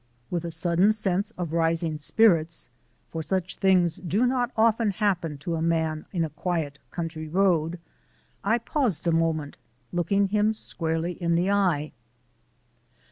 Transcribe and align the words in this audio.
With 0.31 0.43
a 0.45 0.49
sudden 0.49 0.93
sense 0.93 1.29
of 1.37 1.53
rising 1.53 1.99
spirits 1.99 2.69
for 3.11 3.21
such 3.21 3.57
things 3.57 3.97
do 3.97 4.25
not 4.25 4.49
often 4.57 4.89
happen 4.89 5.37
to 5.37 5.53
a 5.53 5.61
man 5.61 6.07
in 6.11 6.25
a 6.25 6.31
quiet 6.31 6.79
country 6.89 7.27
road 7.27 7.77
I 8.43 8.57
paused 8.57 9.05
a 9.05 9.11
moment, 9.11 9.57
looking 9.93 10.29
him 10.29 10.55
square 10.55 11.05
in 11.05 11.35
the 11.35 11.51
eye. 11.51 11.91